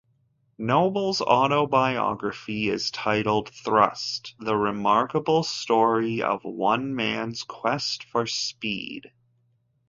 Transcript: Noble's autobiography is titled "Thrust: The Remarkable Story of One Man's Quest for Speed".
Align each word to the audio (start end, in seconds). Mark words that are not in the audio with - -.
Noble's 0.57 1.21
autobiography 1.21 2.69
is 2.69 2.89
titled 2.89 3.49
"Thrust: 3.49 4.33
The 4.39 4.55
Remarkable 4.55 5.43
Story 5.43 6.23
of 6.23 6.43
One 6.43 6.95
Man's 6.95 7.43
Quest 7.43 8.05
for 8.05 8.25
Speed". 8.25 9.11